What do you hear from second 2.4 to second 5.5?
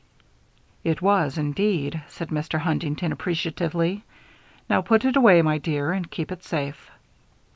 Huntington, appreciatively. "Now, put it away,